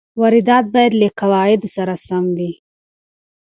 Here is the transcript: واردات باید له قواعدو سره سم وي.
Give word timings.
واردات 0.21 0.65
باید 0.73 0.93
له 1.01 1.07
قواعدو 1.19 1.67
سره 1.75 1.93
سم 2.05 2.25
وي. 2.37 2.51